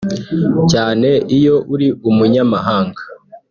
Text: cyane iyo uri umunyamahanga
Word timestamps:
cyane 0.71 1.09
iyo 1.37 1.55
uri 1.73 1.87
umunyamahanga 2.09 3.01